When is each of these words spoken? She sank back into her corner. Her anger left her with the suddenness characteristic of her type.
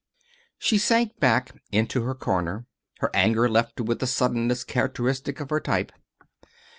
She 0.57 0.79
sank 0.79 1.19
back 1.19 1.51
into 1.71 2.01
her 2.05 2.15
corner. 2.15 2.65
Her 3.01 3.11
anger 3.13 3.47
left 3.47 3.77
her 3.77 3.83
with 3.83 3.99
the 3.99 4.07
suddenness 4.07 4.63
characteristic 4.63 5.39
of 5.39 5.51
her 5.51 5.59
type. 5.59 5.91